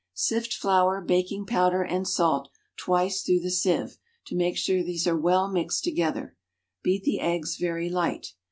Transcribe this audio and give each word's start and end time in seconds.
Sift 0.15 0.51
flour, 0.55 0.99
baking 0.99 1.45
powder 1.45 1.83
and 1.83 2.07
salt 2.07 2.49
twice 2.75 3.21
through 3.21 3.39
the 3.41 3.51
sieve, 3.51 3.99
to 4.25 4.35
make 4.35 4.57
sure 4.57 4.81
these 4.81 5.05
are 5.05 5.15
well 5.15 5.47
mixed 5.47 5.83
together. 5.83 6.35
Beat 6.81 7.03
the 7.03 7.19
eggs 7.19 7.55
very 7.57 7.87
light. 7.87 8.33